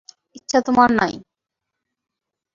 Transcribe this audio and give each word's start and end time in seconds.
ইচ্ছা 0.35 0.59
তোমার 0.67 0.89
নাই? 0.99 1.13